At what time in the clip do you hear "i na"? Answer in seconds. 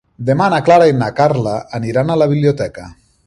0.91-1.09